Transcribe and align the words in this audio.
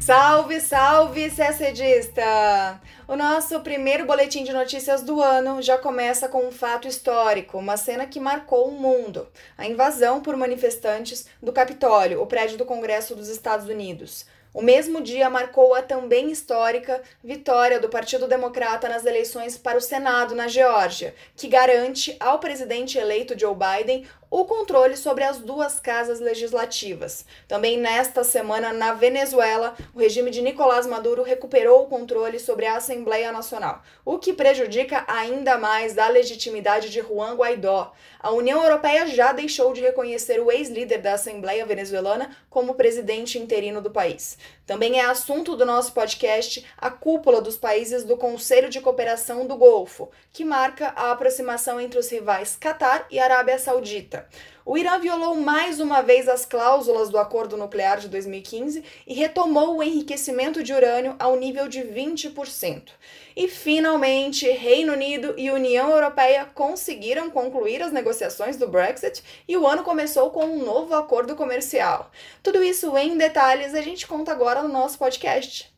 Salve, 0.00 0.62
salve, 0.62 1.30
CSDista! 1.30 2.80
O 3.06 3.14
nosso 3.16 3.60
primeiro 3.60 4.06
boletim 4.06 4.42
de 4.42 4.52
notícias 4.52 5.02
do 5.02 5.20
ano 5.20 5.60
já 5.60 5.76
começa 5.76 6.26
com 6.26 6.46
um 6.46 6.50
fato 6.50 6.88
histórico, 6.88 7.58
uma 7.58 7.76
cena 7.76 8.06
que 8.06 8.18
marcou 8.18 8.68
o 8.68 8.72
mundo: 8.72 9.28
a 9.58 9.66
invasão 9.66 10.22
por 10.22 10.34
manifestantes 10.38 11.26
do 11.42 11.52
Capitólio, 11.52 12.22
o 12.22 12.26
prédio 12.26 12.56
do 12.56 12.64
Congresso 12.64 13.14
dos 13.14 13.28
Estados 13.28 13.68
Unidos. 13.68 14.24
O 14.52 14.62
mesmo 14.62 15.00
dia 15.00 15.30
marcou 15.30 15.74
a 15.74 15.82
também 15.82 16.32
histórica 16.32 17.00
vitória 17.22 17.78
do 17.78 17.88
Partido 17.88 18.26
Democrata 18.26 18.88
nas 18.88 19.06
eleições 19.06 19.56
para 19.56 19.78
o 19.78 19.80
Senado 19.80 20.34
na 20.34 20.48
Geórgia, 20.48 21.14
que 21.36 21.46
garante 21.46 22.16
ao 22.18 22.40
presidente 22.40 22.98
eleito 22.98 23.38
Joe 23.38 23.54
Biden 23.54 24.06
o 24.30 24.44
controle 24.44 24.96
sobre 24.96 25.24
as 25.24 25.38
duas 25.38 25.80
casas 25.80 26.20
legislativas. 26.20 27.24
Também 27.48 27.76
nesta 27.76 28.22
semana, 28.22 28.72
na 28.72 28.94
Venezuela, 28.94 29.74
o 29.92 29.98
regime 29.98 30.30
de 30.30 30.40
Nicolás 30.40 30.86
Maduro 30.86 31.24
recuperou 31.24 31.82
o 31.82 31.86
controle 31.88 32.38
sobre 32.38 32.64
a 32.64 32.76
Assembleia 32.76 33.32
Nacional, 33.32 33.82
o 34.04 34.18
que 34.18 34.32
prejudica 34.32 35.04
ainda 35.08 35.58
mais 35.58 35.98
a 35.98 36.08
legitimidade 36.08 36.90
de 36.90 37.00
Juan 37.00 37.34
Guaidó. 37.34 37.92
A 38.20 38.30
União 38.30 38.62
Europeia 38.62 39.06
já 39.08 39.32
deixou 39.32 39.72
de 39.72 39.80
reconhecer 39.80 40.40
o 40.40 40.52
ex-líder 40.52 40.98
da 40.98 41.14
Assembleia 41.14 41.66
venezuelana 41.66 42.36
como 42.48 42.74
presidente 42.74 43.38
interino 43.38 43.80
do 43.80 43.90
país. 43.90 44.38
Também 44.64 45.00
é 45.00 45.04
assunto 45.04 45.56
do 45.56 45.66
nosso 45.66 45.92
podcast 45.92 46.64
a 46.78 46.90
cúpula 46.90 47.40
dos 47.40 47.56
países 47.56 48.04
do 48.04 48.16
Conselho 48.16 48.68
de 48.68 48.80
Cooperação 48.80 49.46
do 49.46 49.56
Golfo, 49.56 50.08
que 50.32 50.44
marca 50.44 50.92
a 50.94 51.10
aproximação 51.10 51.80
entre 51.80 51.98
os 51.98 52.08
rivais 52.08 52.54
Catar 52.54 53.06
e 53.10 53.18
Arábia 53.18 53.58
Saudita. 53.58 54.19
O 54.64 54.76
Irã 54.76 54.98
violou 54.98 55.34
mais 55.34 55.80
uma 55.80 56.00
vez 56.02 56.28
as 56.28 56.44
cláusulas 56.44 57.08
do 57.08 57.18
acordo 57.18 57.56
nuclear 57.56 57.98
de 57.98 58.08
2015 58.08 58.84
e 59.06 59.14
retomou 59.14 59.76
o 59.76 59.82
enriquecimento 59.82 60.62
de 60.62 60.72
urânio 60.72 61.16
ao 61.18 61.36
nível 61.36 61.66
de 61.68 61.80
20%. 61.80 62.90
E 63.36 63.48
finalmente, 63.48 64.48
Reino 64.50 64.92
Unido 64.92 65.34
e 65.36 65.50
União 65.50 65.90
Europeia 65.90 66.46
conseguiram 66.54 67.30
concluir 67.30 67.82
as 67.82 67.92
negociações 67.92 68.56
do 68.56 68.68
Brexit 68.68 69.22
e 69.48 69.56
o 69.56 69.66
ano 69.66 69.82
começou 69.82 70.30
com 70.30 70.44
um 70.44 70.64
novo 70.64 70.94
acordo 70.94 71.34
comercial. 71.34 72.10
Tudo 72.42 72.62
isso 72.62 72.96
em 72.96 73.16
detalhes 73.16 73.74
a 73.74 73.80
gente 73.80 74.06
conta 74.06 74.32
agora 74.32 74.62
no 74.62 74.68
nosso 74.68 74.98
podcast. 74.98 75.72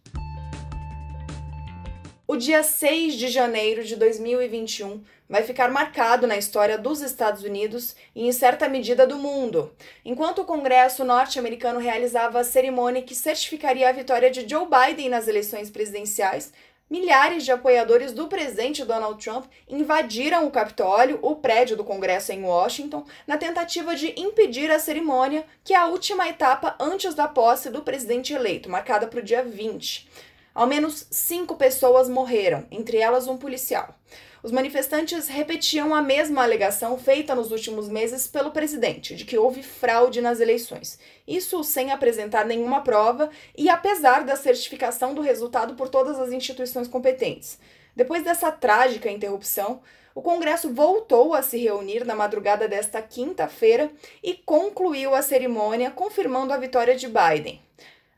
O 2.33 2.37
dia 2.39 2.63
6 2.63 3.17
de 3.17 3.29
janeiro 3.29 3.85
de 3.85 3.95
2021 3.95 5.05
vai 5.29 5.43
ficar 5.43 5.71
marcado 5.71 6.27
na 6.27 6.35
história 6.35 6.79
dos 6.79 7.03
Estados 7.03 7.43
Unidos 7.43 7.95
e, 8.15 8.27
em 8.27 8.33
certa 8.33 8.71
medida, 8.71 9.07
do 9.07 9.19
mundo, 9.19 9.71
enquanto 10.03 10.39
o 10.39 10.47
Congresso 10.47 11.05
norte-americano 11.05 11.79
realizava 11.79 12.41
a 12.41 12.45
cerimônia 12.45 13.03
que 13.03 13.15
certificaria 13.15 13.87
a 13.87 13.93
vitória 13.93 14.31
de 14.31 14.49
Joe 14.49 14.65
Biden 14.65 15.11
nas 15.11 15.29
eleições 15.29 15.71
presidenciais. 15.71 16.55
Milhares 16.89 17.45
de 17.45 17.53
apoiadores 17.53 18.15
do 18.15 18.29
presidente 18.29 18.83
Donald 18.83 19.23
Trump 19.23 19.45
invadiram 19.69 20.47
o 20.47 20.51
Capitólio, 20.51 21.19
o 21.21 21.37
prédio 21.37 21.77
do 21.77 21.85
Congresso 21.85 22.33
em 22.33 22.43
Washington, 22.43 23.05
na 23.27 23.37
tentativa 23.37 23.95
de 23.95 24.19
impedir 24.19 24.71
a 24.71 24.79
cerimônia, 24.79 25.45
que 25.63 25.75
é 25.75 25.77
a 25.77 25.87
última 25.87 26.27
etapa 26.27 26.77
antes 26.81 27.15
da 27.15 27.29
posse 27.29 27.69
do 27.69 27.83
presidente 27.83 28.33
eleito, 28.33 28.71
marcada 28.71 29.07
para 29.07 29.21
o 29.21 29.23
dia 29.23 29.43
20. 29.43 30.32
Ao 30.55 30.67
menos 30.67 31.07
cinco 31.11 31.57
pessoas 31.57 32.09
morreram, 32.09 32.67
entre 32.71 32.99
elas 32.99 33.27
um 33.27 33.39
policial. 33.39 33.95
Os 34.43 34.51
manifestantes 34.51 35.29
repetiam 35.29 35.95
a 35.95 36.03
mesma 36.03 36.43
alegação 36.43 36.99
feita 36.99 37.35
nos 37.35 37.53
últimos 37.53 37.89
meses 37.89 38.27
pelo 38.27 38.51
presidente, 38.51 39.15
de 39.15 39.25
que 39.25 39.39
houve 39.39 39.63
fraude 39.63 40.21
nas 40.21 40.41
eleições. 40.41 40.99
Isso 41.27 41.63
sem 41.63 41.93
apresentar 41.93 42.45
nenhuma 42.45 42.83
prova 42.83 43.31
e 43.57 43.69
apesar 43.69 44.25
da 44.25 44.35
certificação 44.35 45.15
do 45.15 45.23
resultado 45.23 45.75
por 45.75 45.89
todas 45.89 46.19
as 46.19 46.33
instituições 46.33 46.89
competentes. 46.89 47.59
Depois 47.95 48.25
dessa 48.25 48.51
trágica 48.51 49.11
interrupção, 49.11 49.81
o 50.15 50.21
Congresso 50.21 50.75
voltou 50.75 51.35
a 51.35 51.43
se 51.43 51.57
reunir 51.57 52.05
na 52.05 52.15
madrugada 52.15 52.67
desta 52.67 53.01
quinta-feira 53.01 53.91
e 54.23 54.35
concluiu 54.35 55.15
a 55.15 55.23
cerimônia 55.23 55.91
confirmando 55.91 56.53
a 56.53 56.59
vitória 56.59 56.97
de 56.97 57.07
Biden. 57.07 57.63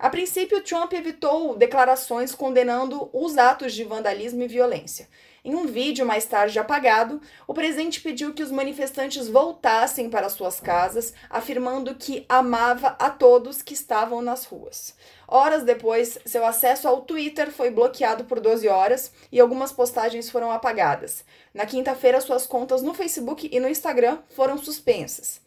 A 0.04 0.10
princípio, 0.10 0.62
Trump 0.62 0.92
evitou 0.92 1.56
declarações 1.56 2.34
condenando 2.34 3.08
os 3.10 3.38
atos 3.38 3.72
de 3.72 3.84
vandalismo 3.84 4.42
e 4.42 4.46
violência. 4.46 5.08
Em 5.42 5.54
um 5.54 5.66
vídeo 5.66 6.04
mais 6.04 6.26
tarde 6.26 6.58
apagado, 6.58 7.22
o 7.46 7.54
presidente 7.54 8.02
pediu 8.02 8.34
que 8.34 8.42
os 8.42 8.50
manifestantes 8.50 9.28
voltassem 9.28 10.10
para 10.10 10.28
suas 10.28 10.60
casas, 10.60 11.14
afirmando 11.30 11.94
que 11.94 12.26
amava 12.28 12.88
a 12.98 13.08
todos 13.08 13.62
que 13.62 13.72
estavam 13.72 14.20
nas 14.20 14.44
ruas. 14.44 14.94
Horas 15.26 15.62
depois, 15.62 16.18
seu 16.26 16.44
acesso 16.44 16.86
ao 16.86 17.00
Twitter 17.00 17.50
foi 17.50 17.70
bloqueado 17.70 18.24
por 18.24 18.40
12 18.40 18.68
horas 18.68 19.10
e 19.32 19.40
algumas 19.40 19.72
postagens 19.72 20.28
foram 20.28 20.52
apagadas. 20.52 21.24
Na 21.54 21.64
quinta-feira, 21.64 22.20
suas 22.20 22.44
contas 22.44 22.82
no 22.82 22.92
Facebook 22.92 23.48
e 23.50 23.58
no 23.58 23.70
Instagram 23.70 24.18
foram 24.36 24.58
suspensas. 24.58 25.40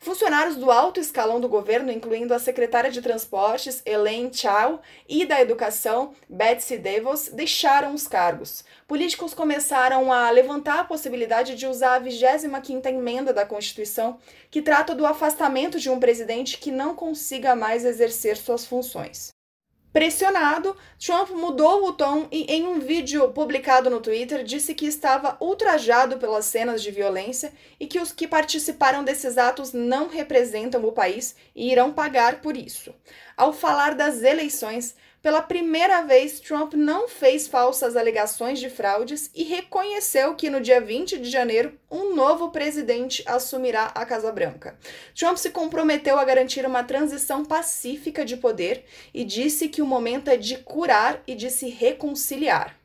Funcionários 0.00 0.54
do 0.54 0.70
alto 0.70 1.00
escalão 1.00 1.40
do 1.40 1.48
governo, 1.48 1.90
incluindo 1.90 2.32
a 2.32 2.38
secretária 2.38 2.88
de 2.88 3.02
Transportes, 3.02 3.82
Elaine 3.84 4.32
Chao, 4.32 4.80
e 5.08 5.26
da 5.26 5.40
Educação, 5.40 6.14
Betsy 6.28 6.78
DeVos, 6.78 7.28
deixaram 7.32 7.92
os 7.92 8.06
cargos. 8.06 8.64
Políticos 8.86 9.34
começaram 9.34 10.12
a 10.12 10.30
levantar 10.30 10.78
a 10.78 10.84
possibilidade 10.84 11.56
de 11.56 11.66
usar 11.66 11.96
a 11.96 12.00
25ª 12.00 12.86
emenda 12.86 13.32
da 13.32 13.44
Constituição, 13.44 14.18
que 14.52 14.62
trata 14.62 14.94
do 14.94 15.04
afastamento 15.04 15.80
de 15.80 15.90
um 15.90 15.98
presidente 15.98 16.58
que 16.58 16.70
não 16.70 16.94
consiga 16.94 17.56
mais 17.56 17.84
exercer 17.84 18.36
suas 18.36 18.64
funções. 18.64 19.37
Pressionado, 19.92 20.76
Trump 20.98 21.30
mudou 21.30 21.86
o 21.86 21.92
tom 21.92 22.28
e, 22.30 22.44
em 22.44 22.66
um 22.66 22.78
vídeo 22.78 23.26
publicado 23.32 23.88
no 23.88 24.00
Twitter, 24.00 24.44
disse 24.44 24.74
que 24.74 24.86
estava 24.86 25.36
ultrajado 25.40 26.18
pelas 26.18 26.44
cenas 26.44 26.82
de 26.82 26.90
violência 26.90 27.52
e 27.80 27.86
que 27.86 27.98
os 27.98 28.12
que 28.12 28.28
participaram 28.28 29.02
desses 29.02 29.38
atos 29.38 29.72
não 29.72 30.08
representam 30.08 30.84
o 30.84 30.92
país 30.92 31.34
e 31.56 31.72
irão 31.72 31.92
pagar 31.92 32.42
por 32.42 32.54
isso. 32.56 32.94
Ao 33.34 33.52
falar 33.52 33.94
das 33.94 34.22
eleições, 34.22 34.94
pela 35.20 35.42
primeira 35.42 36.02
vez, 36.02 36.38
Trump 36.38 36.74
não 36.74 37.08
fez 37.08 37.48
falsas 37.48 37.96
alegações 37.96 38.60
de 38.60 38.70
fraudes 38.70 39.30
e 39.34 39.42
reconheceu 39.42 40.34
que 40.36 40.48
no 40.48 40.60
dia 40.60 40.80
20 40.80 41.18
de 41.18 41.28
janeiro 41.28 41.78
um 41.90 42.14
novo 42.14 42.50
presidente 42.50 43.22
assumirá 43.26 43.86
a 43.94 44.06
Casa 44.06 44.30
Branca. 44.30 44.78
Trump 45.18 45.36
se 45.36 45.50
comprometeu 45.50 46.18
a 46.18 46.24
garantir 46.24 46.64
uma 46.64 46.84
transição 46.84 47.44
pacífica 47.44 48.24
de 48.24 48.36
poder 48.36 48.84
e 49.12 49.24
disse 49.24 49.68
que 49.68 49.82
o 49.82 49.86
momento 49.86 50.28
é 50.28 50.36
de 50.36 50.58
curar 50.58 51.20
e 51.26 51.34
de 51.34 51.50
se 51.50 51.68
reconciliar. 51.68 52.78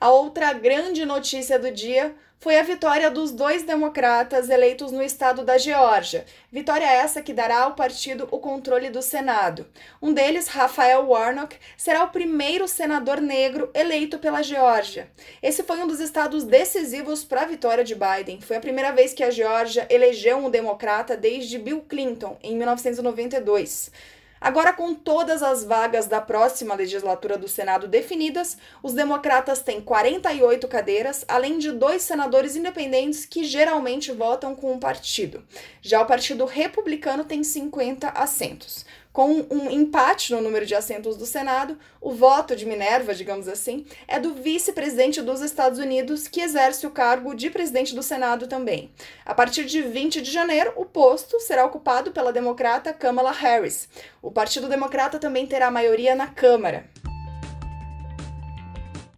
A 0.00 0.08
outra 0.08 0.54
grande 0.54 1.04
notícia 1.04 1.58
do 1.58 1.70
dia 1.70 2.16
foi 2.38 2.58
a 2.58 2.62
vitória 2.62 3.10
dos 3.10 3.32
dois 3.32 3.64
democratas 3.64 4.48
eleitos 4.48 4.90
no 4.90 5.02
estado 5.02 5.44
da 5.44 5.58
Geórgia. 5.58 6.24
Vitória 6.50 6.90
essa 6.90 7.20
que 7.20 7.34
dará 7.34 7.64
ao 7.64 7.74
partido 7.74 8.26
o 8.30 8.38
controle 8.38 8.88
do 8.88 9.02
Senado. 9.02 9.66
Um 10.00 10.14
deles, 10.14 10.48
Rafael 10.48 11.06
Warnock, 11.06 11.54
será 11.76 12.02
o 12.02 12.08
primeiro 12.08 12.66
senador 12.66 13.20
negro 13.20 13.70
eleito 13.74 14.18
pela 14.18 14.40
Geórgia. 14.40 15.10
Esse 15.42 15.62
foi 15.62 15.76
um 15.76 15.86
dos 15.86 16.00
estados 16.00 16.44
decisivos 16.44 17.22
para 17.22 17.42
a 17.42 17.46
vitória 17.46 17.84
de 17.84 17.94
Biden. 17.94 18.40
Foi 18.40 18.56
a 18.56 18.60
primeira 18.60 18.92
vez 18.92 19.12
que 19.12 19.22
a 19.22 19.30
Geórgia 19.30 19.86
elegeu 19.90 20.38
um 20.38 20.48
democrata 20.48 21.14
desde 21.14 21.58
Bill 21.58 21.82
Clinton, 21.82 22.38
em 22.42 22.56
1992. 22.56 23.90
Agora, 24.40 24.72
com 24.72 24.94
todas 24.94 25.42
as 25.42 25.62
vagas 25.62 26.06
da 26.06 26.18
próxima 26.18 26.74
legislatura 26.74 27.36
do 27.36 27.46
Senado 27.46 27.86
definidas, 27.86 28.56
os 28.82 28.94
democratas 28.94 29.60
têm 29.60 29.82
48 29.82 30.66
cadeiras, 30.66 31.26
além 31.28 31.58
de 31.58 31.70
dois 31.70 32.00
senadores 32.00 32.56
independentes 32.56 33.26
que 33.26 33.44
geralmente 33.44 34.10
votam 34.12 34.54
com 34.54 34.72
um 34.72 34.78
partido. 34.78 35.44
Já 35.82 36.00
o 36.00 36.06
Partido 36.06 36.46
Republicano 36.46 37.24
tem 37.24 37.44
50 37.44 38.08
assentos. 38.08 38.86
Com 39.12 39.44
um 39.50 39.68
empate 39.68 40.32
no 40.32 40.40
número 40.40 40.64
de 40.64 40.74
assentos 40.74 41.16
do 41.16 41.26
Senado, 41.26 41.76
o 42.00 42.12
voto 42.12 42.54
de 42.54 42.64
Minerva, 42.64 43.12
digamos 43.12 43.48
assim, 43.48 43.84
é 44.06 44.20
do 44.20 44.34
vice-presidente 44.34 45.20
dos 45.20 45.40
Estados 45.40 45.80
Unidos, 45.80 46.28
que 46.28 46.40
exerce 46.40 46.86
o 46.86 46.92
cargo 46.92 47.34
de 47.34 47.50
presidente 47.50 47.92
do 47.92 48.04
Senado 48.04 48.46
também. 48.46 48.92
A 49.24 49.34
partir 49.34 49.64
de 49.64 49.82
20 49.82 50.22
de 50.22 50.30
janeiro, 50.30 50.72
o 50.76 50.84
posto 50.84 51.40
será 51.40 51.64
ocupado 51.64 52.12
pela 52.12 52.32
democrata 52.32 52.92
Kamala 52.92 53.32
Harris. 53.32 53.88
O 54.22 54.30
Partido 54.30 54.68
Democrata 54.68 55.18
também 55.18 55.44
terá 55.44 55.72
maioria 55.72 56.14
na 56.14 56.28
Câmara. 56.28 56.88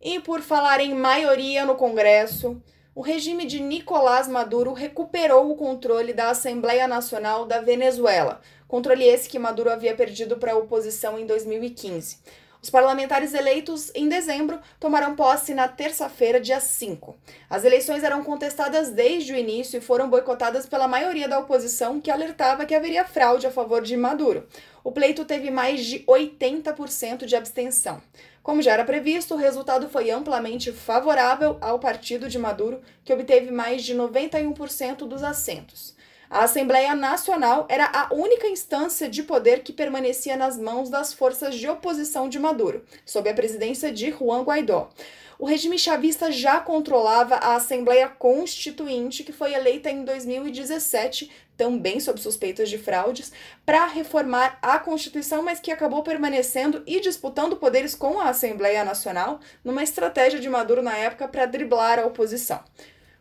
E 0.00 0.18
por 0.20 0.40
falar 0.40 0.80
em 0.80 0.94
maioria 0.94 1.66
no 1.66 1.76
Congresso, 1.76 2.60
o 2.94 3.00
regime 3.00 3.46
de 3.46 3.58
Nicolás 3.58 4.28
Maduro 4.28 4.72
recuperou 4.74 5.50
o 5.50 5.56
controle 5.56 6.12
da 6.12 6.28
Assembleia 6.28 6.86
Nacional 6.86 7.46
da 7.46 7.60
Venezuela, 7.60 8.42
controle 8.68 9.04
esse 9.04 9.30
que 9.30 9.38
Maduro 9.38 9.70
havia 9.70 9.94
perdido 9.94 10.36
para 10.36 10.52
a 10.52 10.56
oposição 10.56 11.18
em 11.18 11.24
2015. 11.26 12.18
Os 12.62 12.70
parlamentares 12.70 13.34
eleitos 13.34 13.90
em 13.92 14.08
dezembro 14.08 14.60
tomarão 14.78 15.16
posse 15.16 15.52
na 15.52 15.66
terça-feira, 15.66 16.38
dia 16.38 16.60
5. 16.60 17.16
As 17.50 17.64
eleições 17.64 18.04
eram 18.04 18.22
contestadas 18.22 18.90
desde 18.90 19.32
o 19.32 19.36
início 19.36 19.78
e 19.78 19.80
foram 19.80 20.08
boicotadas 20.08 20.64
pela 20.64 20.86
maioria 20.86 21.26
da 21.26 21.40
oposição, 21.40 22.00
que 22.00 22.10
alertava 22.10 22.64
que 22.64 22.74
haveria 22.74 23.04
fraude 23.04 23.48
a 23.48 23.50
favor 23.50 23.82
de 23.82 23.96
Maduro. 23.96 24.46
O 24.84 24.92
pleito 24.92 25.24
teve 25.24 25.50
mais 25.50 25.84
de 25.84 26.04
80% 26.04 27.24
de 27.24 27.34
abstenção. 27.34 28.00
Como 28.42 28.60
já 28.60 28.72
era 28.72 28.84
previsto, 28.84 29.34
o 29.34 29.38
resultado 29.38 29.88
foi 29.88 30.10
amplamente 30.10 30.72
favorável 30.72 31.58
ao 31.60 31.78
partido 31.78 32.28
de 32.28 32.38
Maduro, 32.38 32.80
que 33.04 33.12
obteve 33.12 33.52
mais 33.52 33.84
de 33.84 33.94
91% 33.94 35.06
dos 35.06 35.22
assentos. 35.22 35.94
A 36.28 36.44
Assembleia 36.44 36.94
Nacional 36.94 37.66
era 37.68 37.84
a 37.84 38.12
única 38.12 38.48
instância 38.48 39.08
de 39.08 39.22
poder 39.22 39.62
que 39.62 39.72
permanecia 39.72 40.36
nas 40.36 40.58
mãos 40.58 40.88
das 40.90 41.12
forças 41.12 41.54
de 41.54 41.68
oposição 41.68 42.28
de 42.28 42.38
Maduro, 42.38 42.84
sob 43.04 43.28
a 43.28 43.34
presidência 43.34 43.92
de 43.92 44.10
Juan 44.10 44.42
Guaidó. 44.42 44.90
O 45.38 45.44
regime 45.44 45.78
chavista 45.78 46.32
já 46.32 46.58
controlava 46.58 47.34
a 47.34 47.56
Assembleia 47.56 48.08
Constituinte, 48.08 49.24
que 49.24 49.32
foi 49.32 49.52
eleita 49.52 49.90
em 49.90 50.04
2017, 50.04 51.30
também 51.56 52.00
sob 52.00 52.20
suspeitas 52.20 52.68
de 52.68 52.78
fraudes, 52.78 53.32
para 53.64 53.86
reformar 53.86 54.58
a 54.60 54.78
Constituição, 54.78 55.42
mas 55.42 55.60
que 55.60 55.70
acabou 55.70 56.02
permanecendo 56.02 56.82
e 56.86 57.00
disputando 57.00 57.56
poderes 57.56 57.94
com 57.94 58.20
a 58.20 58.28
Assembleia 58.28 58.84
Nacional, 58.84 59.40
numa 59.64 59.82
estratégia 59.82 60.40
de 60.40 60.48
Maduro 60.48 60.82
na 60.82 60.96
época 60.96 61.28
para 61.28 61.46
driblar 61.46 61.98
a 61.98 62.06
oposição 62.06 62.62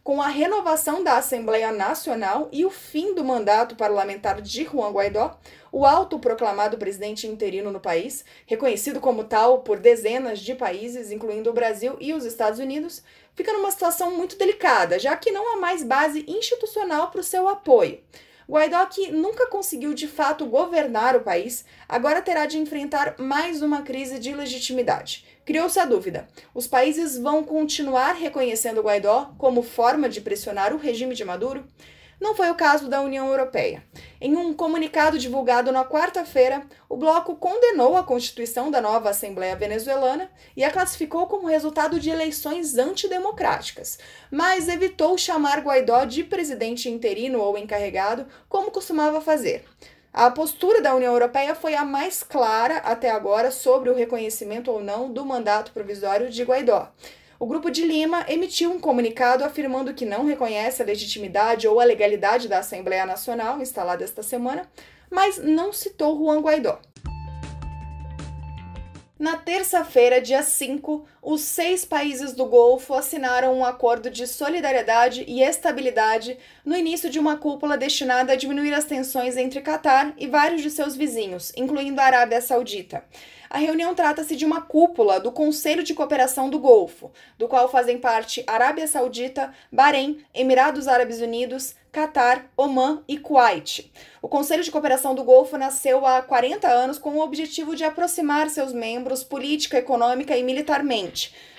com 0.03 0.19
a 0.19 0.27
renovação 0.27 1.03
da 1.03 1.17
Assembleia 1.17 1.71
Nacional 1.71 2.49
e 2.51 2.65
o 2.65 2.71
fim 2.71 3.13
do 3.13 3.23
mandato 3.23 3.75
parlamentar 3.75 4.41
de 4.41 4.63
Juan 4.63 4.91
Guaidó, 4.91 5.39
o 5.71 5.85
autoproclamado 5.85 6.77
presidente 6.77 7.27
interino 7.27 7.71
no 7.71 7.79
país, 7.79 8.25
reconhecido 8.47 8.99
como 8.99 9.23
tal 9.23 9.59
por 9.59 9.79
dezenas 9.79 10.39
de 10.39 10.55
países, 10.55 11.11
incluindo 11.11 11.51
o 11.51 11.53
Brasil 11.53 11.97
e 11.99 12.13
os 12.13 12.25
Estados 12.25 12.59
Unidos, 12.59 13.03
fica 13.35 13.53
numa 13.53 13.69
situação 13.69 14.17
muito 14.17 14.37
delicada, 14.37 14.97
já 14.97 15.15
que 15.15 15.31
não 15.31 15.53
há 15.53 15.57
mais 15.57 15.83
base 15.83 16.25
institucional 16.27 17.11
para 17.11 17.21
o 17.21 17.23
seu 17.23 17.47
apoio. 17.47 17.99
Guaidó, 18.49 18.85
que 18.87 19.11
nunca 19.11 19.47
conseguiu 19.47 19.93
de 19.93 20.07
fato 20.07 20.45
governar 20.45 21.15
o 21.15 21.21
país, 21.21 21.63
agora 21.87 22.21
terá 22.21 22.45
de 22.45 22.57
enfrentar 22.57 23.15
mais 23.17 23.61
uma 23.61 23.83
crise 23.83 24.19
de 24.19 24.33
legitimidade. 24.33 25.25
Criou-se 25.45 25.79
a 25.79 25.85
dúvida: 25.85 26.27
os 26.53 26.67
países 26.67 27.17
vão 27.17 27.43
continuar 27.43 28.13
reconhecendo 28.13 28.81
Guaidó 28.81 29.33
como 29.37 29.63
forma 29.63 30.07
de 30.07 30.21
pressionar 30.21 30.73
o 30.73 30.77
regime 30.77 31.15
de 31.15 31.25
Maduro? 31.25 31.65
Não 32.21 32.35
foi 32.35 32.51
o 32.51 32.55
caso 32.55 32.87
da 32.87 33.01
União 33.01 33.27
Europeia. 33.29 33.83
Em 34.21 34.37
um 34.37 34.53
comunicado 34.53 35.17
divulgado 35.17 35.71
na 35.71 35.83
quarta-feira, 35.83 36.63
o 36.87 36.95
bloco 36.95 37.35
condenou 37.35 37.97
a 37.97 38.03
constituição 38.03 38.69
da 38.69 38.79
nova 38.79 39.09
Assembleia 39.09 39.55
Venezuelana 39.55 40.29
e 40.55 40.63
a 40.63 40.69
classificou 40.69 41.25
como 41.25 41.47
resultado 41.47 41.99
de 41.99 42.11
eleições 42.11 42.77
antidemocráticas, 42.77 43.97
mas 44.29 44.69
evitou 44.69 45.17
chamar 45.17 45.61
Guaidó 45.61 46.05
de 46.05 46.23
presidente 46.23 46.87
interino 46.87 47.39
ou 47.39 47.57
encarregado, 47.57 48.27
como 48.47 48.69
costumava 48.69 49.19
fazer. 49.19 49.65
A 50.13 50.29
postura 50.29 50.81
da 50.81 50.93
União 50.93 51.13
Europeia 51.13 51.55
foi 51.55 51.73
a 51.73 51.85
mais 51.85 52.21
clara 52.21 52.79
até 52.79 53.09
agora 53.09 53.49
sobre 53.49 53.89
o 53.89 53.95
reconhecimento 53.95 54.69
ou 54.69 54.83
não 54.83 55.09
do 55.09 55.25
mandato 55.25 55.71
provisório 55.71 56.29
de 56.29 56.43
Guaidó. 56.43 56.91
O 57.39 57.45
Grupo 57.47 57.71
de 57.71 57.85
Lima 57.85 58.25
emitiu 58.27 58.71
um 58.71 58.79
comunicado 58.79 59.45
afirmando 59.45 59.93
que 59.93 60.03
não 60.03 60.25
reconhece 60.25 60.81
a 60.81 60.85
legitimidade 60.85 61.65
ou 61.65 61.79
a 61.79 61.85
legalidade 61.85 62.49
da 62.49 62.59
Assembleia 62.59 63.05
Nacional 63.05 63.61
instalada 63.61 64.03
esta 64.03 64.21
semana, 64.21 64.69
mas 65.09 65.37
não 65.37 65.71
citou 65.71 66.19
Juan 66.19 66.41
Guaidó. 66.41 66.77
Na 69.17 69.37
terça-feira, 69.37 70.19
dia 70.19 70.43
5, 70.43 71.05
os 71.21 71.41
seis 71.41 71.85
países 71.85 72.33
do 72.33 72.45
Golfo 72.45 72.95
assinaram 72.95 73.53
um 73.53 73.63
acordo 73.63 74.09
de 74.09 74.25
solidariedade 74.25 75.23
e 75.27 75.43
estabilidade 75.43 76.35
no 76.65 76.75
início 76.75 77.11
de 77.11 77.19
uma 77.19 77.37
cúpula 77.37 77.77
destinada 77.77 78.33
a 78.33 78.35
diminuir 78.35 78.73
as 78.73 78.85
tensões 78.85 79.37
entre 79.37 79.61
Catar 79.61 80.15
e 80.17 80.25
vários 80.25 80.63
de 80.63 80.71
seus 80.71 80.95
vizinhos, 80.95 81.53
incluindo 81.55 82.01
a 82.01 82.05
Arábia 82.05 82.41
Saudita. 82.41 83.03
A 83.51 83.57
reunião 83.57 83.93
trata-se 83.93 84.35
de 84.35 84.45
uma 84.45 84.61
cúpula 84.61 85.19
do 85.19 85.29
Conselho 85.29 85.83
de 85.83 85.93
Cooperação 85.93 86.49
do 86.49 86.57
Golfo, 86.57 87.11
do 87.37 87.49
qual 87.49 87.69
fazem 87.69 87.97
parte 87.97 88.43
Arábia 88.47 88.87
Saudita, 88.87 89.53
Bahrein, 89.69 90.25
Emirados 90.33 90.87
Árabes 90.87 91.19
Unidos, 91.19 91.75
Catar, 91.91 92.49
Omã 92.55 93.03
e 93.05 93.17
Kuwait. 93.17 93.91
O 94.21 94.29
Conselho 94.29 94.63
de 94.63 94.71
Cooperação 94.71 95.13
do 95.13 95.25
Golfo 95.25 95.57
nasceu 95.57 96.05
há 96.05 96.21
40 96.21 96.65
anos 96.65 96.97
com 96.97 97.09
o 97.17 97.21
objetivo 97.21 97.75
de 97.75 97.83
aproximar 97.83 98.49
seus 98.49 98.71
membros 98.71 99.21
política, 99.21 99.77
econômica 99.77 100.37
e 100.37 100.43
militarmente. 100.43 101.10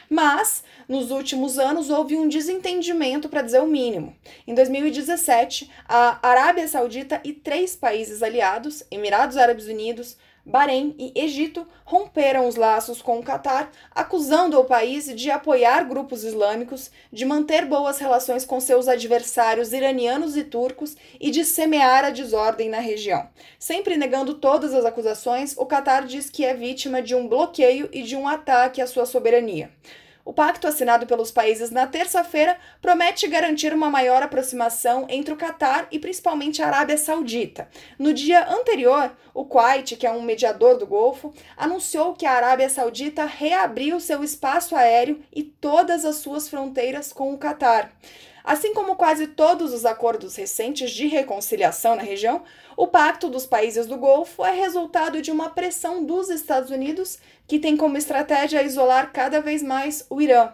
Mas, 0.08 0.62
nos 0.87 1.10
últimos 1.10 1.58
anos, 1.58 1.88
houve 1.88 2.16
um 2.16 2.28
desentendimento, 2.28 3.28
para 3.28 3.40
dizer 3.40 3.60
o 3.60 3.66
mínimo. 3.66 4.14
Em 4.46 4.54
2017, 4.54 5.70
a 5.88 6.19
Arábia 6.26 6.69
Saudita 6.69 7.20
e 7.25 7.32
três 7.32 7.75
países 7.75 8.22
aliados, 8.22 8.84
Emirados 8.90 9.37
Árabes 9.37 9.66
Unidos, 9.66 10.19
Bahrein 10.44 10.94
e 10.98 11.12
Egito 11.14 11.66
romperam 11.84 12.48
os 12.48 12.56
laços 12.56 13.00
com 13.00 13.18
o 13.18 13.22
Catar, 13.22 13.70
acusando 13.92 14.58
o 14.58 14.64
país 14.64 15.06
de 15.14 15.30
apoiar 15.30 15.84
grupos 15.84 16.24
islâmicos, 16.24 16.90
de 17.12 17.24
manter 17.24 17.64
boas 17.64 17.98
relações 18.00 18.44
com 18.44 18.58
seus 18.58 18.88
adversários 18.88 19.72
iranianos 19.72 20.36
e 20.36 20.42
turcos 20.42 20.96
e 21.20 21.30
de 21.30 21.44
semear 21.44 22.04
a 22.04 22.10
desordem 22.10 22.68
na 22.68 22.80
região. 22.80 23.28
Sempre 23.58 23.96
negando 23.96 24.34
todas 24.34 24.74
as 24.74 24.84
acusações, 24.84 25.56
o 25.56 25.64
Catar 25.64 26.06
diz 26.06 26.28
que 26.28 26.44
é 26.44 26.54
vítima 26.54 27.00
de 27.00 27.14
um 27.14 27.28
bloqueio 27.28 27.88
e 27.92 28.02
de 28.02 28.16
um 28.16 28.26
ataque 28.26 28.80
à 28.80 28.86
sua 28.86 29.06
soberania. 29.06 29.70
O 30.24 30.32
pacto 30.32 30.69
assinado 30.69 31.04
pelos 31.04 31.32
países 31.32 31.70
na 31.70 31.86
terça-feira 31.86 32.56
promete 32.80 33.26
garantir 33.26 33.74
uma 33.74 33.90
maior 33.90 34.22
aproximação 34.22 35.04
entre 35.08 35.34
o 35.34 35.36
Catar 35.36 35.88
e 35.90 35.98
principalmente 35.98 36.62
a 36.62 36.69
Arábia 36.69 36.96
Saudita. 36.96 37.69
No 37.98 38.12
dia 38.12 38.48
anterior, 38.48 39.10
o 39.34 39.44
Kuwait, 39.44 39.96
que 39.96 40.06
é 40.06 40.12
um 40.12 40.22
mediador 40.22 40.78
do 40.78 40.86
Golfo, 40.86 41.34
anunciou 41.56 42.14
que 42.14 42.24
a 42.24 42.32
Arábia 42.32 42.69
Saudita 42.69 43.24
reabriu 43.24 43.98
seu 43.98 44.22
espaço 44.22 44.76
aéreo 44.76 45.20
e 45.34 45.42
todas 45.42 46.04
as 46.04 46.16
suas 46.16 46.48
fronteiras 46.48 47.12
com 47.12 47.34
o 47.34 47.38
Catar. 47.38 47.90
Assim 48.44 48.74
como 48.74 48.96
quase 48.96 49.28
todos 49.28 49.72
os 49.72 49.84
acordos 49.84 50.34
recentes 50.36 50.90
de 50.90 51.06
reconciliação 51.06 51.94
na 51.94 52.02
região, 52.02 52.42
o 52.76 52.88
Pacto 52.88 53.28
dos 53.28 53.46
Países 53.46 53.86
do 53.86 53.96
Golfo 53.96 54.44
é 54.44 54.52
resultado 54.52 55.22
de 55.22 55.30
uma 55.30 55.50
pressão 55.50 56.04
dos 56.04 56.28
Estados 56.28 56.70
Unidos, 56.70 57.18
que 57.46 57.58
tem 57.58 57.76
como 57.76 57.96
estratégia 57.96 58.62
isolar 58.62 59.12
cada 59.12 59.40
vez 59.40 59.62
mais 59.62 60.04
o 60.10 60.20
Irã. 60.20 60.52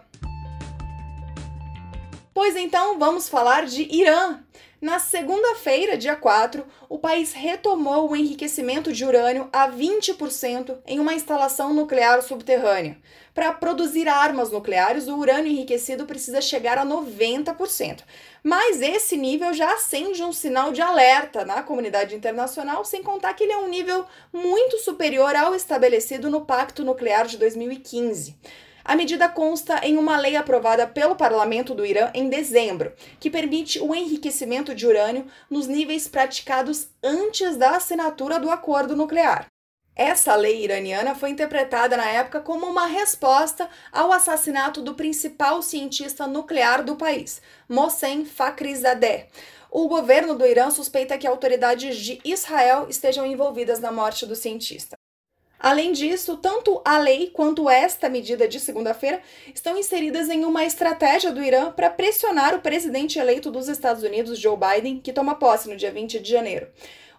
Pois 2.33 2.55
então, 2.55 2.97
vamos 2.99 3.27
falar 3.27 3.65
de 3.65 3.83
Irã. 3.93 4.39
Na 4.81 4.97
segunda-feira, 4.97 5.97
dia 5.97 6.15
4, 6.15 6.65
o 6.87 6.97
país 6.97 7.33
retomou 7.33 8.09
o 8.09 8.15
enriquecimento 8.15 8.93
de 8.93 9.03
urânio 9.03 9.49
a 9.51 9.69
20% 9.69 10.77
em 10.87 11.01
uma 11.01 11.13
instalação 11.13 11.73
nuclear 11.73 12.21
subterrânea. 12.21 12.97
Para 13.35 13.51
produzir 13.51 14.07
armas 14.07 14.51
nucleares, 14.51 15.09
o 15.09 15.17
urânio 15.17 15.51
enriquecido 15.51 16.05
precisa 16.05 16.39
chegar 16.39 16.77
a 16.77 16.85
90%. 16.85 18.03
Mas 18.41 18.81
esse 18.81 19.17
nível 19.17 19.53
já 19.53 19.73
acende 19.73 20.23
um 20.23 20.31
sinal 20.31 20.71
de 20.71 20.81
alerta 20.81 21.43
na 21.43 21.61
comunidade 21.61 22.15
internacional, 22.15 22.85
sem 22.85 23.03
contar 23.03 23.33
que 23.33 23.43
ele 23.43 23.51
é 23.51 23.57
um 23.57 23.67
nível 23.67 24.05
muito 24.31 24.77
superior 24.77 25.35
ao 25.35 25.53
estabelecido 25.53 26.29
no 26.29 26.45
Pacto 26.45 26.85
Nuclear 26.85 27.27
de 27.27 27.37
2015. 27.37 28.37
A 28.89 28.95
medida 28.95 29.29
consta 29.29 29.85
em 29.85 29.99
uma 29.99 30.17
lei 30.17 30.35
aprovada 30.35 30.87
pelo 30.87 31.15
parlamento 31.15 31.75
do 31.75 31.85
Irã 31.85 32.09
em 32.11 32.27
dezembro, 32.27 32.91
que 33.19 33.29
permite 33.29 33.79
o 33.79 33.93
enriquecimento 33.93 34.73
de 34.73 34.87
urânio 34.87 35.27
nos 35.47 35.67
níveis 35.67 36.07
praticados 36.07 36.87
antes 37.03 37.55
da 37.55 37.75
assinatura 37.75 38.39
do 38.39 38.49
acordo 38.49 38.95
nuclear. 38.95 39.45
Essa 39.95 40.33
lei 40.33 40.63
iraniana 40.63 41.13
foi 41.13 41.29
interpretada 41.29 41.95
na 41.95 42.07
época 42.09 42.41
como 42.41 42.65
uma 42.65 42.87
resposta 42.87 43.69
ao 43.91 44.11
assassinato 44.11 44.81
do 44.81 44.95
principal 44.95 45.61
cientista 45.61 46.25
nuclear 46.25 46.83
do 46.83 46.95
país, 46.95 47.43
Mohsen 47.69 48.25
Fakhrizadeh. 48.25 49.27
O 49.69 49.87
governo 49.87 50.33
do 50.33 50.47
Irã 50.47 50.71
suspeita 50.71 51.15
que 51.15 51.27
autoridades 51.27 51.95
de 51.95 52.19
Israel 52.25 52.87
estejam 52.89 53.23
envolvidas 53.23 53.79
na 53.79 53.91
morte 53.91 54.25
do 54.25 54.35
cientista. 54.35 54.98
Além 55.59 55.91
disso, 55.91 56.37
tanto 56.37 56.81
a 56.85 56.97
lei 56.97 57.29
quanto 57.31 57.69
esta 57.69 58.07
medida 58.07 58.47
de 58.47 58.61
segunda-feira 58.61 59.21
estão 59.53 59.77
inseridas 59.77 60.29
em 60.29 60.45
uma 60.45 60.63
estratégia 60.63 61.33
do 61.33 61.43
Irã 61.43 61.71
para 61.71 61.89
pressionar 61.89 62.55
o 62.55 62.61
presidente 62.61 63.19
eleito 63.19 63.51
dos 63.51 63.67
Estados 63.67 64.01
Unidos, 64.01 64.39
Joe 64.39 64.55
Biden, 64.57 65.01
que 65.01 65.11
toma 65.11 65.35
posse 65.35 65.67
no 65.67 65.75
dia 65.75 65.91
20 65.91 66.19
de 66.21 66.31
janeiro. 66.31 66.67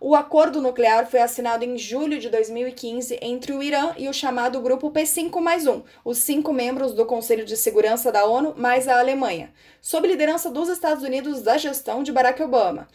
O 0.01 0.15
acordo 0.15 0.63
nuclear 0.63 1.07
foi 1.07 1.21
assinado 1.21 1.63
em 1.63 1.77
julho 1.77 2.19
de 2.19 2.31
2015 2.31 3.19
entre 3.21 3.53
o 3.53 3.63
Irã 3.63 3.93
e 3.99 4.09
o 4.09 4.15
chamado 4.15 4.59
Grupo 4.63 4.91
P5 4.91 5.39
mais 5.41 5.67
um, 5.67 5.83
os 6.03 6.17
cinco 6.17 6.55
membros 6.55 6.95
do 6.95 7.05
Conselho 7.05 7.45
de 7.45 7.55
Segurança 7.55 8.11
da 8.11 8.25
ONU 8.25 8.55
mais 8.57 8.89
a 8.89 8.99
Alemanha, 8.99 9.53
sob 9.83 10.09
liderança 10.09 10.51
dos 10.51 10.71
Estados 10.71 11.05
Unidos 11.05 11.43
da 11.43 11.59
gestão 11.59 12.03
de 12.03 12.11
Barack 12.11 12.43
Obama. 12.43 12.89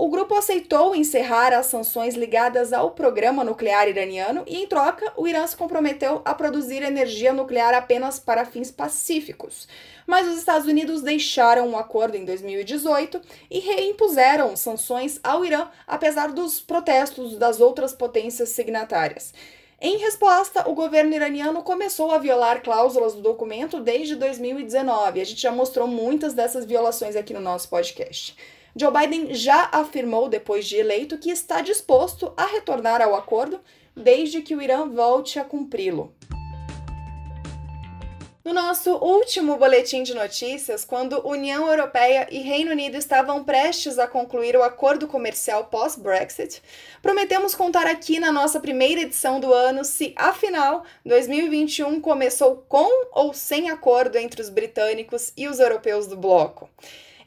O 0.00 0.08
grupo 0.08 0.36
aceitou 0.36 0.94
encerrar 0.94 1.52
as 1.52 1.66
sanções 1.66 2.14
ligadas 2.14 2.72
ao 2.72 2.92
programa 2.92 3.42
nuclear 3.42 3.88
iraniano 3.88 4.44
e, 4.46 4.56
em 4.56 4.64
troca, 4.64 5.12
o 5.16 5.26
Irã 5.26 5.44
se 5.44 5.56
comprometeu 5.56 6.22
a 6.24 6.32
produzir 6.34 6.84
energia 6.84 7.32
nuclear 7.32 7.74
apenas 7.74 8.20
para 8.20 8.44
fins 8.44 8.70
pacíficos. 8.70 9.66
Mas 10.06 10.28
os 10.28 10.38
Estados 10.38 10.68
Unidos 10.68 11.02
deixaram 11.02 11.66
o 11.66 11.70
um 11.72 11.76
acordo 11.76 12.16
em 12.16 12.24
2018 12.24 13.20
e 13.50 13.58
reimpuseram 13.58 14.54
sanções 14.54 15.18
ao 15.20 15.44
Irã, 15.44 15.66
apesar 15.84 16.30
dos 16.30 16.60
protestos 16.60 17.36
das 17.36 17.60
outras 17.60 17.92
potências 17.92 18.50
signatárias. 18.50 19.34
Em 19.80 19.96
resposta, 19.96 20.68
o 20.70 20.74
governo 20.74 21.12
iraniano 21.12 21.60
começou 21.64 22.12
a 22.12 22.18
violar 22.18 22.62
cláusulas 22.62 23.14
do 23.14 23.20
documento 23.20 23.80
desde 23.80 24.14
2019. 24.14 25.20
A 25.20 25.24
gente 25.24 25.40
já 25.40 25.50
mostrou 25.50 25.88
muitas 25.88 26.34
dessas 26.34 26.64
violações 26.64 27.16
aqui 27.16 27.34
no 27.34 27.40
nosso 27.40 27.68
podcast. 27.68 28.36
Joe 28.76 28.92
Biden 28.92 29.34
já 29.34 29.68
afirmou, 29.72 30.28
depois 30.28 30.66
de 30.66 30.76
eleito, 30.76 31.18
que 31.18 31.30
está 31.30 31.60
disposto 31.60 32.32
a 32.36 32.46
retornar 32.46 33.02
ao 33.02 33.14
acordo 33.14 33.60
desde 33.96 34.42
que 34.42 34.54
o 34.54 34.62
Irã 34.62 34.88
volte 34.88 35.38
a 35.38 35.44
cumpri-lo. 35.44 36.14
No 38.48 38.54
nosso 38.54 38.94
último 38.94 39.58
boletim 39.58 40.02
de 40.02 40.14
notícias, 40.14 40.82
quando 40.82 41.20
União 41.28 41.68
Europeia 41.68 42.26
e 42.30 42.38
Reino 42.38 42.70
Unido 42.70 42.96
estavam 42.96 43.44
prestes 43.44 43.98
a 43.98 44.06
concluir 44.06 44.56
o 44.56 44.62
acordo 44.62 45.06
comercial 45.06 45.66
pós-Brexit, 45.66 46.62
prometemos 47.02 47.54
contar 47.54 47.86
aqui 47.86 48.18
na 48.18 48.32
nossa 48.32 48.58
primeira 48.58 49.02
edição 49.02 49.38
do 49.38 49.52
ano 49.52 49.84
se, 49.84 50.14
afinal, 50.16 50.82
2021 51.04 52.00
começou 52.00 52.64
com 52.66 52.88
ou 53.12 53.34
sem 53.34 53.68
acordo 53.68 54.16
entre 54.16 54.40
os 54.40 54.48
britânicos 54.48 55.30
e 55.36 55.46
os 55.46 55.60
europeus 55.60 56.06
do 56.06 56.16
bloco. 56.16 56.70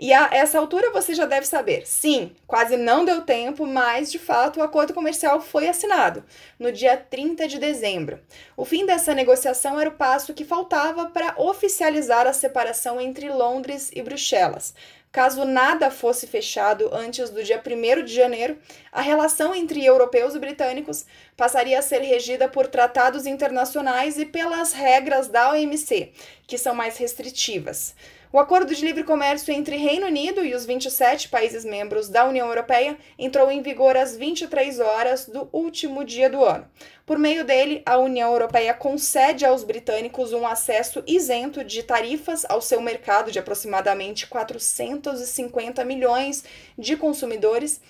E 0.02 0.12
a 0.16 0.30
essa 0.32 0.58
altura 0.58 0.90
você 0.90 1.14
já 1.14 1.28
deve 1.28 1.46
saber, 1.46 1.86
sim, 1.86 2.36
quase 2.48 2.76
não 2.76 3.06
deu 3.06 3.22
tempo, 3.22 3.68
mas 3.68 4.12
de 4.12 4.18
fato 4.18 4.60
o 4.60 4.64
acordo 4.64 4.96
comercial 4.96 5.40
foi 5.40 5.68
assinado 5.68 6.26
no 6.58 6.72
dia 6.72 6.98
30 6.98 7.48
de 7.48 7.60
dezembro. 7.60 8.20
O 8.58 8.66
fim 8.66 8.84
dessa 8.84 9.14
negociação 9.14 9.80
era 9.80 9.92
o 9.92 9.94
passo 9.94 10.34
que 10.34 10.44
faltava 10.44 11.06
para 11.12 11.36
oficializar 11.38 12.26
a 12.26 12.34
separação 12.34 13.00
entre 13.00 13.30
Londres 13.30 13.92
e 13.94 14.02
Bruxelas. 14.02 14.74
Caso 15.12 15.46
nada 15.46 15.92
fosse 15.92 16.26
fechado 16.26 16.90
antes 16.92 17.30
do 17.30 17.44
dia 17.44 17.62
1 17.64 18.04
de 18.04 18.16
janeiro, 18.16 18.58
a 18.92 19.02
relação 19.02 19.54
entre 19.54 19.86
europeus 19.86 20.34
e 20.34 20.40
britânicos 20.40 21.06
passaria 21.38 21.78
a 21.78 21.82
ser 21.84 22.00
regida 22.00 22.48
por 22.48 22.66
tratados 22.66 23.28
internacionais 23.28 24.18
e 24.18 24.26
pelas 24.26 24.74
regras 24.74 25.28
da 25.28 25.52
OMC, 25.52 26.12
que 26.48 26.58
são 26.58 26.74
mais 26.74 26.98
restritivas. 26.98 27.94
O 28.34 28.40
Acordo 28.40 28.74
de 28.74 28.86
Livre 28.86 29.04
Comércio 29.04 29.54
entre 29.54 29.76
Reino 29.76 30.08
Unido 30.08 30.46
e 30.46 30.56
os 30.56 30.66
27 30.66 31.28
países 31.28 31.66
membros 31.66 32.08
da 32.08 32.24
União 32.24 32.48
Europeia 32.48 32.98
entrou 33.20 33.52
em 33.52 33.62
vigor 33.62 33.98
às 33.98 34.16
23 34.16 34.80
horas 34.80 35.28
do 35.28 35.50
último 35.52 36.06
dia 36.06 36.30
do 36.30 36.42
ano. 36.42 36.66
Por 37.06 37.20
meio 37.20 37.44
dele, 37.44 37.82
a 37.86 37.98
União 37.98 38.32
Europeia 38.32 38.74
concede 38.74 39.44
aos 39.44 39.66
britânicos 39.66 40.32
um 40.32 40.48
acesso 40.48 41.04
isento 41.06 41.62
de 41.62 41.84
tarifas 41.84 42.46
ao 42.48 42.62
seu 42.62 42.80
mercado 42.80 43.34
de 43.34 43.38
aproximadamente 43.38 44.26
450 44.28 45.84
milhões 45.84 46.46
de 46.78 46.96
consumidores 46.96 47.82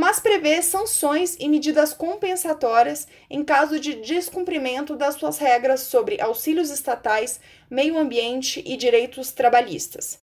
mas 0.00 0.18
prevê 0.18 0.62
sanções 0.62 1.36
e 1.38 1.46
medidas 1.46 1.92
compensatórias 1.92 3.06
em 3.28 3.44
caso 3.44 3.78
de 3.78 3.96
descumprimento 3.96 4.96
das 4.96 5.16
suas 5.16 5.36
regras 5.36 5.80
sobre 5.80 6.18
auxílios 6.22 6.70
estatais, 6.70 7.38
meio 7.70 7.98
ambiente 7.98 8.62
e 8.64 8.78
direitos 8.78 9.30
trabalhistas. 9.30 10.18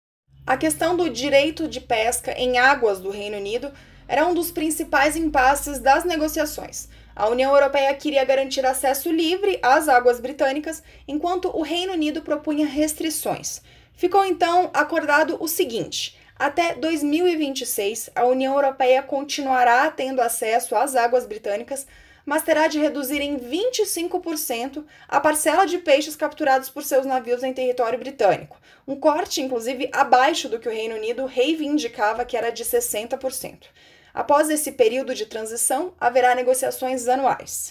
A 0.48 0.56
questão 0.56 0.96
do 0.96 1.10
direito 1.10 1.68
de 1.68 1.82
pesca 1.82 2.32
em 2.40 2.58
águas 2.58 3.02
do 3.02 3.10
Reino 3.10 3.36
Unido 3.36 3.70
era 4.08 4.26
um 4.26 4.34
dos 4.34 4.50
principais 4.50 5.18
impasses 5.18 5.78
das 5.78 6.06
negociações. 6.06 6.88
A 7.14 7.28
União 7.28 7.54
Europeia 7.54 7.94
queria 7.96 8.24
garantir 8.24 8.66
acesso 8.66 9.12
livre 9.12 9.60
às 9.62 9.90
águas 9.90 10.22
britânicas, 10.22 10.82
enquanto 11.06 11.50
o 11.54 11.62
Reino 11.62 11.92
Unido 11.92 12.22
propunha 12.22 12.66
restrições. 12.66 13.62
Ficou 13.94 14.24
então 14.24 14.70
acordado 14.74 15.36
o 15.38 15.50
seguinte: 15.50 16.18
até 16.38 16.76
2026, 16.76 18.10
a 18.14 18.26
União 18.26 18.56
Europeia 18.56 19.02
continuará 19.02 19.90
tendo 19.90 20.22
acesso 20.22 20.76
às 20.76 20.94
águas 20.94 21.26
britânicas, 21.26 21.88
mas 22.26 22.44
terá 22.44 22.68
de 22.68 22.78
reduzir 22.78 23.22
em 23.22 23.38
25% 23.38 24.84
a 25.08 25.20
parcela 25.22 25.66
de 25.66 25.78
peixes 25.78 26.16
capturados 26.16 26.70
por 26.70 26.84
seus 26.84 27.06
navios 27.06 27.42
em 27.42 27.54
território 27.54 27.98
britânico, 27.98 28.60
um 28.86 29.00
corte, 29.00 29.42
inclusive, 29.42 29.90
abaixo 29.94 30.50
do 30.50 30.60
que 30.60 30.68
o 30.68 30.72
Reino 30.72 30.96
Unido 30.96 31.26
reivindicava, 31.26 32.26
que 32.26 32.36
era 32.36 32.50
de 32.50 32.66
60%. 32.66 33.68
Após 34.14 34.50
esse 34.50 34.74
período 34.74 35.16
de 35.16 35.26
transição, 35.26 35.94
haverá 36.00 36.36
negociações 36.36 37.08
anuais. 37.08 37.70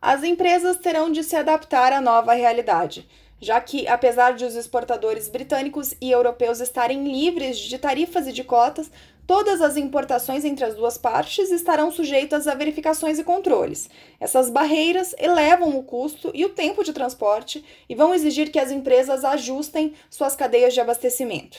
As 0.00 0.22
empresas 0.22 0.76
terão 0.76 1.10
de 1.10 1.24
se 1.24 1.34
adaptar 1.34 1.92
à 1.92 2.00
nova 2.00 2.34
realidade 2.34 3.08
já 3.40 3.60
que, 3.60 3.86
apesar 3.86 4.34
de 4.34 4.44
os 4.44 4.54
exportadores 4.54 5.28
britânicos 5.28 5.94
e 6.00 6.10
europeus 6.10 6.60
estarem 6.60 7.04
livres 7.04 7.58
de 7.58 7.78
tarifas 7.78 8.26
e 8.26 8.32
de 8.32 8.42
cotas, 8.42 8.90
todas 9.26 9.60
as 9.60 9.76
importações 9.76 10.44
entre 10.44 10.64
as 10.64 10.74
duas 10.74 10.96
partes 10.96 11.50
estarão 11.50 11.90
sujeitas 11.90 12.46
a 12.46 12.54
verificações 12.54 13.18
e 13.18 13.24
controles. 13.24 13.90
Essas 14.20 14.48
barreiras 14.48 15.14
elevam 15.18 15.76
o 15.76 15.82
custo 15.82 16.30
e 16.32 16.44
o 16.44 16.50
tempo 16.50 16.84
de 16.84 16.92
transporte 16.92 17.64
e 17.88 17.94
vão 17.94 18.14
exigir 18.14 18.50
que 18.50 18.58
as 18.58 18.70
empresas 18.70 19.24
ajustem 19.24 19.94
suas 20.08 20.34
cadeias 20.36 20.72
de 20.72 20.80
abastecimento. 20.80 21.58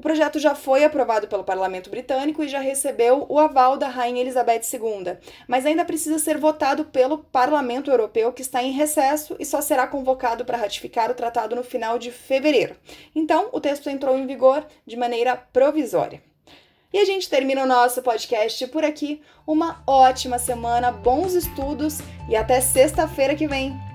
O 0.00 0.02
projeto 0.02 0.38
já 0.38 0.54
foi 0.54 0.82
aprovado 0.82 1.28
pelo 1.28 1.44
Parlamento 1.44 1.90
Britânico 1.90 2.42
e 2.42 2.48
já 2.48 2.58
recebeu 2.58 3.26
o 3.28 3.38
aval 3.38 3.76
da 3.76 3.86
Rainha 3.86 4.22
Elizabeth 4.22 4.62
II, 4.72 5.18
mas 5.46 5.66
ainda 5.66 5.84
precisa 5.84 6.18
ser 6.18 6.38
votado 6.38 6.86
pelo 6.86 7.18
Parlamento 7.18 7.90
Europeu, 7.90 8.32
que 8.32 8.40
está 8.40 8.62
em 8.62 8.72
recesso 8.72 9.36
e 9.38 9.44
só 9.44 9.60
será 9.60 9.86
convocado 9.86 10.42
para 10.42 10.56
ratificar 10.56 11.10
o 11.10 11.14
tratado 11.14 11.54
no 11.54 11.62
final 11.62 11.98
de 11.98 12.10
fevereiro. 12.10 12.76
Então, 13.14 13.50
o 13.52 13.60
texto 13.60 13.90
entrou 13.90 14.16
em 14.16 14.26
vigor 14.26 14.66
de 14.86 14.96
maneira 14.96 15.36
provisória. 15.36 16.22
E 16.90 16.98
a 16.98 17.04
gente 17.04 17.28
termina 17.28 17.62
o 17.62 17.66
nosso 17.66 18.00
podcast 18.00 18.66
por 18.68 18.82
aqui. 18.82 19.20
Uma 19.46 19.82
ótima 19.86 20.38
semana, 20.38 20.90
bons 20.90 21.34
estudos 21.34 21.98
e 22.26 22.34
até 22.34 22.58
sexta-feira 22.62 23.34
que 23.34 23.46
vem. 23.46 23.89